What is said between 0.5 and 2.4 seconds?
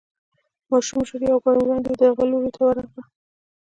ماشومه ژر يو ګام وړاندې د هغه